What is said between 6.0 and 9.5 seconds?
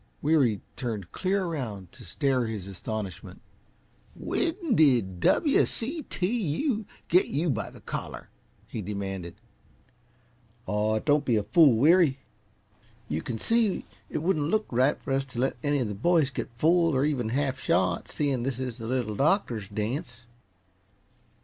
T. U. get you by the collar?" he demanded.